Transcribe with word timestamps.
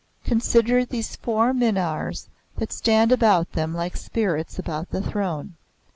Consider 0.25 0.83
these 0.83 1.15
four 1.15 1.53
minars 1.53 2.27
that 2.57 2.71
stand 2.73 3.11
about 3.11 3.51
them 3.51 3.75
like 3.75 3.95
Spirits 3.95 4.57
about 4.57 4.89
the 4.89 5.03
Throne. 5.03 5.53